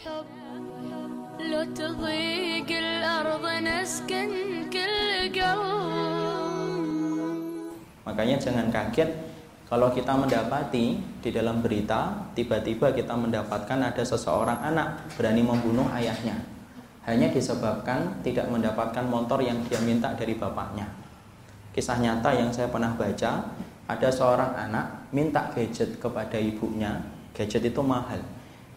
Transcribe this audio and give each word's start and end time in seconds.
حب 0.00 0.28
لو 1.52 1.62
تضيق 1.76 2.70
الأرض 2.84 3.44
نسكن 3.44 4.30
كل 4.72 5.00
قلب 5.36 5.60
Makanya 8.08 8.40
jangan 8.40 8.72
kaget 8.72 9.10
kalau 9.68 9.92
kita 9.92 10.16
mendapati 10.16 10.96
di 11.20 11.28
dalam 11.28 11.60
berita 11.60 12.32
tiba-tiba 12.32 12.96
kita 12.96 13.12
mendapatkan 13.20 13.76
ada 13.76 14.00
seseorang 14.00 14.64
anak 14.64 15.12
berani 15.20 15.44
membunuh 15.44 15.84
ayahnya 15.92 16.40
hanya 17.04 17.28
disebabkan 17.28 18.24
tidak 18.24 18.48
mendapatkan 18.48 19.04
motor 19.04 19.44
yang 19.44 19.60
dia 19.68 19.76
minta 19.84 20.16
dari 20.16 20.40
bapaknya. 20.40 20.88
Kisah 21.76 22.00
nyata 22.00 22.32
yang 22.32 22.48
saya 22.48 22.72
pernah 22.72 22.96
baca, 22.96 23.52
ada 23.84 24.08
seorang 24.08 24.56
anak 24.56 25.12
minta 25.12 25.52
gadget 25.52 26.00
kepada 26.00 26.40
ibunya. 26.40 26.96
Gadget 27.36 27.68
itu 27.68 27.84
mahal. 27.84 28.24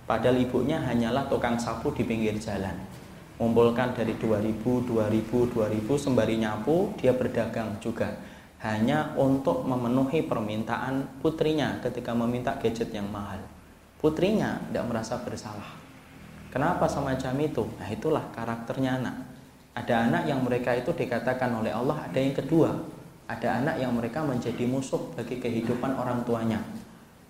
Padahal 0.04 0.36
ibunya 0.36 0.80
hanyalah 0.80 1.28
tukang 1.32 1.56
sapu 1.56 1.92
di 1.96 2.04
pinggir 2.04 2.36
jalan. 2.36 2.76
Ngumpulkan 3.40 3.96
dari 3.96 4.14
2000, 4.20 4.84
2000, 4.86 5.50
2000 5.50 5.96
sembari 5.98 6.38
nyapu, 6.38 6.92
dia 7.00 7.16
berdagang 7.16 7.80
juga 7.82 8.14
hanya 8.64 9.12
untuk 9.20 9.68
memenuhi 9.68 10.24
permintaan 10.24 11.20
putrinya 11.20 11.84
ketika 11.84 12.16
meminta 12.16 12.56
gadget 12.56 12.88
yang 12.96 13.04
mahal. 13.12 13.36
Putrinya 14.00 14.56
tidak 14.68 14.88
merasa 14.88 15.20
bersalah. 15.20 15.68
Kenapa 16.48 16.88
semacam 16.88 17.34
itu? 17.44 17.64
Nah 17.76 17.88
itulah 17.92 18.24
karakternya 18.32 19.04
anak. 19.04 19.16
Ada 19.76 20.08
anak 20.08 20.22
yang 20.30 20.40
mereka 20.40 20.72
itu 20.72 20.96
dikatakan 20.96 21.50
oleh 21.60 21.76
Allah 21.76 22.08
ada 22.08 22.16
yang 22.16 22.32
kedua. 22.32 22.72
Ada 23.28 23.60
anak 23.60 23.76
yang 23.82 23.92
mereka 23.92 24.24
menjadi 24.24 24.64
musuh 24.64 25.12
bagi 25.12 25.42
kehidupan 25.42 25.98
orang 26.00 26.24
tuanya. 26.24 26.62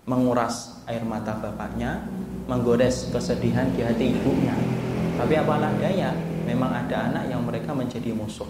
Menguras 0.07 0.85
air 0.85 1.01
mata 1.03 1.35
bapaknya, 1.35 2.05
menggores 2.45 3.09
kesedihan 3.09 3.65
di 3.73 3.81
hati 3.81 4.13
ibunya. 4.13 4.53
Tapi 5.17 5.33
apalah 5.37 5.73
daya, 5.81 6.13
memang 6.45 6.69
ada 6.69 7.09
anak 7.09 7.25
yang 7.29 7.41
mereka 7.41 7.73
menjadi 7.73 8.13
musuh. 8.13 8.47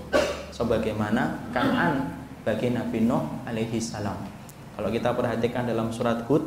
Sebagaimana 0.52 1.52
Kan'an 1.52 2.16
bagi 2.44 2.72
Nabi 2.72 3.04
Nuh 3.04 3.24
alaihi 3.48 3.80
salam. 3.80 4.16
Kalau 4.76 4.92
kita 4.92 5.16
perhatikan 5.16 5.64
dalam 5.64 5.92
surat 5.92 6.24
Hud 6.28 6.44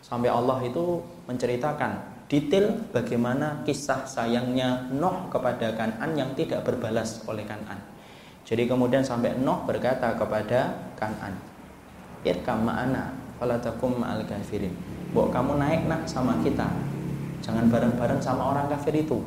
sampai 0.00 0.32
Allah 0.32 0.64
itu 0.64 1.04
menceritakan 1.28 2.24
detail 2.28 2.88
bagaimana 2.92 3.64
kisah 3.64 4.04
sayangnya 4.08 4.88
Nuh 4.92 5.28
kepada 5.28 5.76
Kanan 5.76 6.16
yang 6.16 6.32
tidak 6.32 6.64
berbalas 6.64 7.24
oleh 7.28 7.44
Kanan. 7.44 7.80
Jadi 8.48 8.64
kemudian 8.64 9.04
sampai 9.04 9.36
Nuh 9.36 9.64
berkata 9.68 10.16
kepada 10.16 10.92
Kanan, 10.96 11.36
"Irkam 12.24 12.64
ma'ana 12.64 13.27
falatakum 13.38 14.02
ma'al 14.02 14.26
kafirin." 14.28 14.74
Bok 15.08 15.32
kamu 15.32 15.56
naik 15.56 15.88
nak 15.88 16.04
sama 16.04 16.36
kita. 16.44 16.68
Jangan 17.40 17.72
bareng-bareng 17.72 18.20
sama 18.20 18.52
orang 18.52 18.68
kafir 18.68 18.92
itu. 18.92 19.24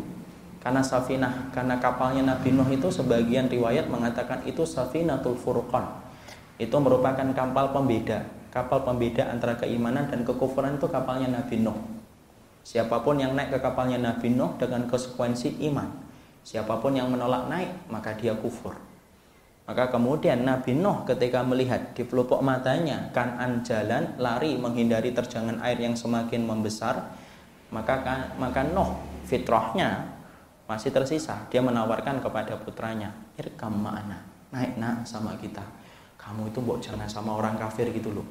Karena 0.62 0.86
safinah, 0.86 1.50
karena 1.50 1.82
kapalnya 1.82 2.22
Nabi 2.22 2.54
Nuh 2.54 2.70
itu 2.70 2.94
sebagian 2.94 3.50
riwayat 3.50 3.90
mengatakan 3.90 4.46
itu 4.46 4.62
safinatul 4.62 5.34
furqan. 5.34 5.90
Itu 6.62 6.78
merupakan 6.78 7.26
kapal 7.34 7.74
pembeda, 7.74 8.22
kapal 8.54 8.86
pembeda 8.86 9.26
antara 9.26 9.58
keimanan 9.58 10.06
dan 10.06 10.22
kekufuran 10.22 10.78
itu 10.78 10.86
kapalnya 10.86 11.34
Nabi 11.34 11.66
Nuh. 11.66 11.74
Siapa 12.62 13.02
pun 13.02 13.18
yang 13.18 13.34
naik 13.34 13.58
ke 13.58 13.58
kapalnya 13.58 13.98
Nabi 13.98 14.38
Nuh 14.38 14.54
dengan 14.62 14.86
konsekuensi 14.86 15.66
iman. 15.66 15.90
Siapa 16.46 16.78
pun 16.78 16.94
yang 16.94 17.10
menolak 17.10 17.50
naik, 17.50 17.90
maka 17.90 18.14
dia 18.14 18.38
kufur. 18.38 18.78
Maka 19.72 19.88
kemudian 19.88 20.44
Nabi 20.44 20.76
Nuh 20.76 21.08
ketika 21.08 21.48
melihat 21.48 21.96
di 21.96 22.04
pelupuk 22.04 22.44
matanya 22.44 23.08
kanan 23.16 23.64
jalan 23.64 24.20
lari 24.20 24.60
menghindari 24.60 25.16
terjangan 25.16 25.64
air 25.64 25.80
yang 25.80 25.96
semakin 25.96 26.44
membesar, 26.44 27.16
maka 27.72 28.04
maka 28.36 28.68
Nuh 28.68 29.00
fitrahnya 29.24 30.12
masih 30.68 30.92
tersisa. 30.92 31.48
Dia 31.48 31.64
menawarkan 31.64 32.20
kepada 32.20 32.60
putranya, 32.60 33.16
"Irkam 33.40 33.80
ma'ana." 33.80 34.20
Naik 34.52 34.76
nak 34.76 35.08
sama 35.08 35.40
kita. 35.40 35.64
Kamu 36.20 36.52
itu 36.52 36.60
mbok 36.60 36.84
jangan 36.84 37.08
sama 37.08 37.40
orang 37.40 37.56
kafir 37.56 37.88
gitu 37.96 38.12
loh. 38.12 38.28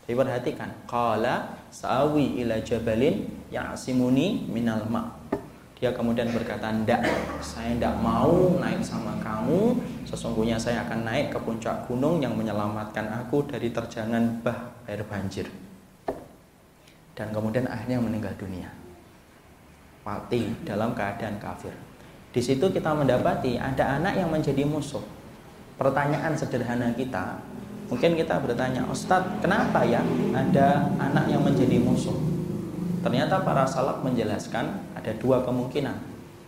Tapi 0.00 0.16
perhatikan, 0.16 0.72
qala 0.88 1.60
sawi 1.68 2.40
ila 2.40 2.56
jabalin 2.64 3.28
ya'simuni 3.52 4.48
minal 4.48 4.88
ma. 4.88 5.23
Dia 5.74 5.90
kemudian 5.90 6.30
berkata, 6.30 6.70
"Ndak, 6.70 7.02
saya 7.42 7.74
ndak 7.76 7.98
mau 7.98 8.56
naik 8.62 8.80
sama 8.80 9.18
kamu. 9.18 9.74
Sesungguhnya 10.06 10.54
saya 10.54 10.86
akan 10.86 11.02
naik 11.06 11.34
ke 11.34 11.38
puncak 11.42 11.90
gunung 11.90 12.22
yang 12.22 12.38
menyelamatkan 12.38 13.10
aku 13.10 13.44
dari 13.44 13.74
terjangan 13.74 14.40
bah 14.40 14.74
air 14.86 15.02
banjir." 15.04 15.50
Dan 17.14 17.30
kemudian 17.34 17.66
akhirnya 17.66 17.98
meninggal 17.98 18.34
dunia. 18.38 18.70
Mati 20.06 20.50
dalam 20.62 20.94
keadaan 20.94 21.38
kafir. 21.42 21.74
Di 22.34 22.42
situ 22.42 22.66
kita 22.70 22.90
mendapati 22.94 23.58
ada 23.58 23.98
anak 23.98 24.18
yang 24.18 24.30
menjadi 24.30 24.66
musuh. 24.66 25.02
Pertanyaan 25.78 26.34
sederhana 26.38 26.90
kita, 26.94 27.38
Mungkin 27.84 28.16
kita 28.16 28.40
bertanya, 28.40 28.80
Ustadz, 28.88 29.44
kenapa 29.44 29.84
ya 29.84 30.00
ada 30.32 30.88
anak 30.96 31.28
yang 31.28 31.44
menjadi 31.44 31.76
musuh? 31.76 32.33
Ternyata 33.04 33.44
para 33.44 33.68
salaf 33.68 34.00
menjelaskan 34.00 34.96
ada 34.96 35.12
dua 35.20 35.44
kemungkinan. 35.44 35.96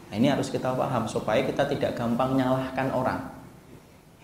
Nah, 0.09 0.15
ini 0.17 0.33
harus 0.33 0.49
kita 0.49 0.73
paham 0.73 1.05
supaya 1.05 1.45
kita 1.45 1.69
tidak 1.69 1.93
gampang 1.93 2.33
menyalahkan 2.33 2.89
orang. 2.97 3.21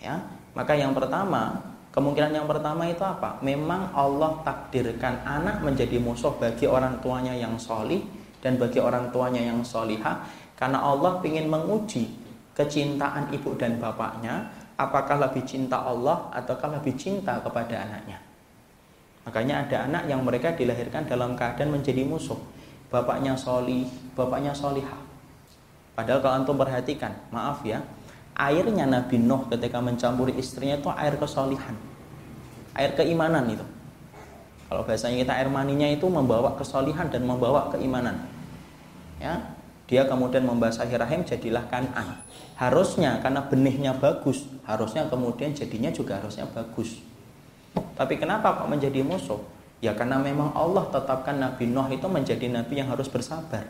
Ya, 0.01 0.17
maka 0.57 0.73
yang 0.73 0.97
pertama, 0.97 1.61
kemungkinan 1.93 2.33
yang 2.33 2.49
pertama 2.49 2.89
itu 2.89 3.05
apa? 3.05 3.37
Memang 3.45 3.93
Allah 3.93 4.41
takdirkan 4.41 5.21
anak 5.21 5.61
menjadi 5.61 6.01
musuh 6.01 6.33
bagi 6.41 6.65
orang 6.65 6.97
tuanya 7.05 7.37
yang 7.37 7.53
solih 7.61 8.01
dan 8.41 8.57
bagi 8.57 8.81
orang 8.81 9.13
tuanya 9.13 9.53
yang 9.53 9.61
solihah 9.61 10.25
karena 10.57 10.81
Allah 10.81 11.21
ingin 11.21 11.45
menguji 11.47 12.09
kecintaan 12.57 13.29
ibu 13.29 13.53
dan 13.61 13.77
bapaknya 13.77 14.49
apakah 14.73 15.21
lebih 15.21 15.45
cinta 15.45 15.85
Allah 15.85 16.33
ataukah 16.33 16.81
lebih 16.81 16.97
cinta 16.97 17.37
kepada 17.45 17.85
anaknya. 17.85 18.32
Makanya 19.23 19.67
ada 19.67 19.87
anak 19.87 20.03
yang 20.11 20.21
mereka 20.23 20.51
dilahirkan 20.51 21.07
dalam 21.07 21.35
keadaan 21.39 21.71
menjadi 21.71 22.03
musuh. 22.03 22.37
Bapaknya 22.91 23.33
soli, 23.33 23.87
bapaknya 24.13 24.53
solihah. 24.53 24.99
Padahal 25.93 26.19
kalau 26.21 26.35
antum 26.41 26.57
perhatikan, 26.57 27.13
maaf 27.29 27.63
ya, 27.65 27.81
airnya 28.37 28.85
Nabi 28.85 29.21
Nuh 29.21 29.45
ketika 29.49 29.79
mencampuri 29.81 30.35
istrinya 30.37 30.77
itu 30.77 30.89
air 30.93 31.15
kesolihan. 31.17 31.73
Air 32.73 32.93
keimanan 32.97 33.49
itu. 33.49 33.65
Kalau 34.69 34.81
bahasanya 34.85 35.21
kita 35.21 35.33
air 35.37 35.49
maninya 35.49 35.85
itu 35.85 36.05
membawa 36.09 36.57
kesolihan 36.57 37.09
dan 37.09 37.25
membawa 37.25 37.69
keimanan. 37.69 38.25
Ya, 39.21 39.53
dia 39.85 40.09
kemudian 40.09 40.47
membasahi 40.47 40.95
rahim 40.97 41.21
jadilah 41.21 41.69
kanan 41.69 42.17
harusnya 42.55 43.19
karena 43.19 43.43
benihnya 43.45 43.91
bagus 43.99 44.47
harusnya 44.63 45.05
kemudian 45.11 45.51
jadinya 45.51 45.91
juga 45.91 46.17
harusnya 46.17 46.47
bagus 46.49 47.03
tapi 47.93 48.17
kenapa 48.17 48.57
kok 48.57 48.69
menjadi 48.69 49.05
musuh? 49.05 49.41
Ya 49.83 49.91
karena 49.93 50.15
memang 50.15 50.55
Allah 50.55 50.87
tetapkan 50.87 51.37
Nabi 51.37 51.67
Nuh 51.67 51.91
itu 51.91 52.07
menjadi 52.07 52.47
nabi 52.47 52.79
yang 52.79 52.87
harus 52.87 53.11
bersabar. 53.11 53.67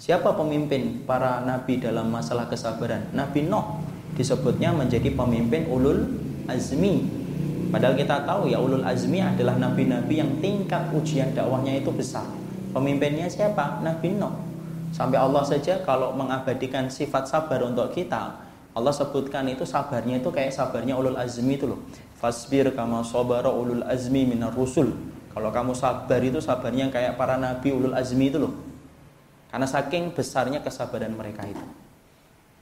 Siapa 0.00 0.32
pemimpin 0.32 1.02
para 1.04 1.42
nabi 1.42 1.82
dalam 1.82 2.08
masalah 2.08 2.46
kesabaran? 2.46 3.10
Nabi 3.12 3.50
Nuh 3.50 3.82
disebutnya 4.14 4.70
menjadi 4.70 5.10
pemimpin 5.10 5.66
ulul 5.66 6.06
azmi. 6.46 7.04
Padahal 7.70 7.94
kita 7.98 8.22
tahu 8.26 8.50
ya 8.50 8.58
ulul 8.62 8.82
azmi 8.86 9.22
adalah 9.22 9.58
nabi-nabi 9.58 10.22
yang 10.22 10.32
tingkat 10.38 10.90
ujian 10.94 11.34
dakwahnya 11.34 11.82
itu 11.82 11.90
besar. 11.90 12.26
Pemimpinnya 12.70 13.26
siapa? 13.26 13.82
Nabi 13.82 14.14
Nuh. 14.14 14.34
Sampai 14.90 15.18
Allah 15.18 15.42
saja 15.46 15.82
kalau 15.82 16.14
mengabadikan 16.14 16.90
sifat 16.90 17.30
sabar 17.30 17.62
untuk 17.62 17.90
kita, 17.94 18.38
Allah 18.70 18.94
sebutkan 18.94 19.42
itu 19.50 19.66
sabarnya 19.66 20.22
itu 20.22 20.30
kayak 20.30 20.54
sabarnya 20.54 20.94
ulul 20.94 21.18
azmi 21.18 21.58
itu 21.58 21.66
loh. 21.66 21.82
Fasbir 22.18 22.70
kama 22.70 23.02
sabara 23.02 23.50
ulul 23.50 23.82
azmi 23.82 24.22
minar 24.22 24.54
rusul. 24.54 24.94
Kalau 25.30 25.50
kamu 25.50 25.74
sabar 25.74 26.22
itu 26.22 26.38
sabarnya 26.38 26.90
kayak 26.90 27.18
para 27.18 27.34
nabi 27.34 27.74
ulul 27.74 27.94
azmi 27.94 28.30
itu 28.30 28.38
loh. 28.38 28.54
Karena 29.50 29.66
saking 29.66 30.14
besarnya 30.14 30.62
kesabaran 30.62 31.10
mereka 31.18 31.42
itu. 31.42 31.66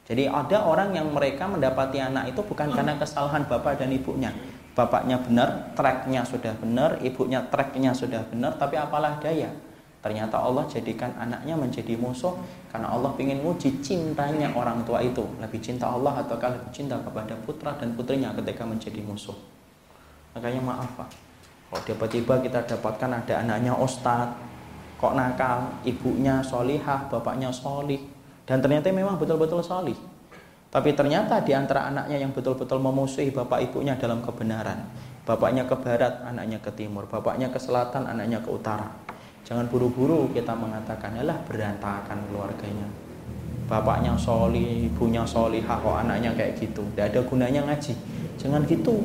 Jadi 0.08 0.24
ada 0.24 0.64
orang 0.64 0.96
yang 0.96 1.12
mereka 1.12 1.44
mendapati 1.44 2.00
anak 2.00 2.32
itu 2.32 2.40
bukan 2.40 2.72
karena 2.72 2.96
kesalahan 2.96 3.44
bapak 3.44 3.76
dan 3.76 3.92
ibunya. 3.92 4.32
Bapaknya 4.72 5.20
benar, 5.20 5.76
tracknya 5.76 6.24
sudah 6.24 6.56
benar, 6.56 6.96
ibunya 7.04 7.44
tracknya 7.44 7.92
sudah 7.92 8.24
benar, 8.24 8.56
tapi 8.56 8.80
apalah 8.80 9.20
daya 9.20 9.52
Ternyata 9.98 10.38
Allah 10.38 10.62
jadikan 10.70 11.10
anaknya 11.18 11.58
menjadi 11.58 11.98
musuh 11.98 12.38
karena 12.70 12.86
Allah 12.86 13.10
ingin 13.18 13.42
nguji 13.42 13.82
cintanya 13.82 14.46
orang 14.54 14.86
tua 14.86 15.02
itu. 15.02 15.26
Lebih 15.42 15.58
cinta 15.58 15.90
Allah 15.90 16.22
ataukah 16.22 16.54
lebih 16.54 16.70
cinta 16.70 16.94
kepada 17.02 17.34
putra 17.42 17.74
dan 17.74 17.98
putrinya 17.98 18.30
ketika 18.38 18.62
menjadi 18.62 19.02
musuh. 19.02 19.34
Makanya 20.38 20.62
maaf 20.62 20.86
Pak. 20.94 21.10
Kalau 21.68 21.82
tiba-tiba 21.82 22.34
kita 22.38 22.62
dapatkan 22.64 23.10
ada 23.10 23.34
anaknya 23.42 23.74
ustadz, 23.74 24.38
kok 24.96 25.12
nakal, 25.18 25.66
ibunya 25.82 26.40
solihah, 26.46 27.10
bapaknya 27.10 27.50
solih. 27.50 28.00
Dan 28.46 28.62
ternyata 28.62 28.88
memang 28.94 29.18
betul-betul 29.18 29.60
solih. 29.60 29.98
Tapi 30.70 30.94
ternyata 30.94 31.42
di 31.42 31.52
antara 31.52 31.90
anaknya 31.90 32.22
yang 32.22 32.30
betul-betul 32.30 32.78
memusuhi 32.78 33.34
bapak 33.34 33.66
ibunya 33.66 33.98
dalam 33.98 34.22
kebenaran. 34.22 34.88
Bapaknya 35.26 35.66
ke 35.68 35.76
barat, 35.76 36.24
anaknya 36.24 36.62
ke 36.62 36.70
timur. 36.72 37.04
Bapaknya 37.04 37.52
ke 37.52 37.60
selatan, 37.60 38.08
anaknya 38.08 38.40
ke 38.40 38.48
utara 38.48 39.07
Jangan 39.48 39.64
buru-buru 39.72 40.28
kita 40.36 40.52
mengatakan, 40.52 41.16
lah 41.24 41.40
berantakan 41.48 42.20
keluarganya. 42.28 42.84
Bapaknya 43.64 44.12
soli, 44.20 44.92
ibunya 44.92 45.24
solihah, 45.24 45.80
kok 45.80 46.04
anaknya 46.04 46.36
kayak 46.36 46.60
gitu. 46.60 46.84
Tidak 46.92 47.08
ada 47.08 47.20
gunanya 47.24 47.64
ngaji. 47.64 47.96
Jangan 48.36 48.68
gitu. 48.68 49.00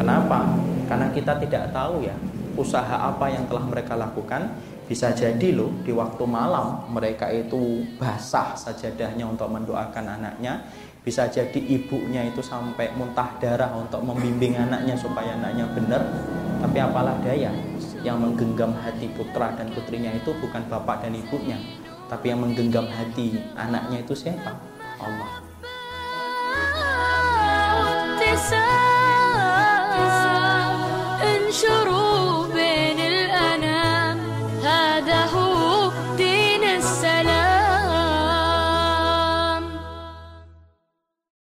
Kenapa? 0.00 0.48
Karena 0.88 1.12
kita 1.12 1.36
tidak 1.44 1.76
tahu 1.76 2.08
ya 2.08 2.16
usaha 2.54 3.10
apa 3.10 3.26
yang 3.30 3.44
telah 3.50 3.66
mereka 3.66 3.98
lakukan 3.98 4.54
bisa 4.84 5.10
jadi 5.16 5.56
loh 5.56 5.72
di 5.82 5.90
waktu 5.90 6.22
malam 6.28 6.86
mereka 6.92 7.32
itu 7.32 7.82
basah 7.96 8.54
sajadahnya 8.54 9.26
untuk 9.26 9.48
mendoakan 9.50 10.20
anaknya 10.20 10.60
bisa 11.02 11.28
jadi 11.28 11.56
ibunya 11.56 12.24
itu 12.24 12.40
sampai 12.44 12.92
muntah 12.94 13.36
darah 13.40 13.72
untuk 13.74 14.00
membimbing 14.04 14.56
anaknya 14.56 14.94
supaya 14.94 15.36
anaknya 15.36 15.66
benar 15.72 16.02
tapi 16.60 16.78
apalah 16.80 17.16
daya 17.24 17.50
yang 18.04 18.20
menggenggam 18.20 18.76
hati 18.76 19.08
putra 19.16 19.56
dan 19.56 19.72
putrinya 19.72 20.12
itu 20.12 20.30
bukan 20.38 20.62
bapak 20.68 21.02
dan 21.02 21.16
ibunya 21.16 21.56
tapi 22.08 22.30
yang 22.30 22.44
menggenggam 22.44 22.84
hati 22.86 23.40
anaknya 23.56 24.04
itu 24.04 24.14
siapa? 24.14 24.54
Allah. 25.00 25.30